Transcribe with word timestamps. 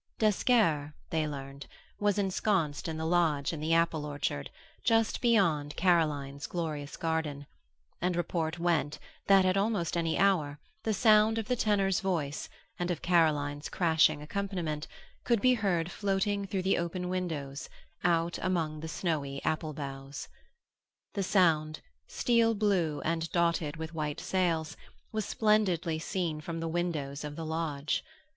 D'Esquerre, 0.17 0.95
they 1.11 1.27
learned, 1.27 1.67
was 1.99 2.17
ensconced 2.17 2.87
in 2.87 2.97
the 2.97 3.05
lodge 3.05 3.53
in 3.53 3.59
the 3.59 3.75
apple 3.75 4.03
orchard, 4.03 4.49
just 4.83 5.21
beyond 5.21 5.75
Caroline's 5.75 6.47
glorious 6.47 6.97
garden, 6.97 7.45
and 8.01 8.15
report 8.15 8.57
went 8.57 8.97
that 9.27 9.45
at 9.45 9.57
almost 9.57 9.95
any 9.95 10.17
hour 10.17 10.59
the 10.81 10.93
sound 10.95 11.37
of 11.37 11.47
the 11.47 11.55
tenor's 11.55 11.99
voice 11.99 12.49
and 12.79 12.89
of 12.89 13.03
Caroline's 13.03 13.69
crashing 13.69 14.23
accompaniment 14.23 14.87
could 15.23 15.39
be 15.39 15.53
heard 15.53 15.91
floating 15.91 16.47
through 16.47 16.63
the 16.63 16.79
open 16.79 17.07
windows, 17.07 17.69
out 18.03 18.39
among 18.41 18.79
the 18.79 18.87
snowy 18.87 19.39
apple 19.43 19.71
boughs. 19.71 20.27
The 21.13 21.21
Sound, 21.21 21.79
steel 22.07 22.55
blue 22.55 23.01
and 23.01 23.31
dotted 23.31 23.77
with 23.77 23.93
white 23.93 24.19
sails, 24.19 24.75
was 25.11 25.25
splendidly 25.25 25.99
seen 25.99 26.41
from 26.41 26.59
the 26.59 26.67
windows 26.67 27.23
of 27.23 27.35
the 27.35 27.45
lodge. 27.45 28.03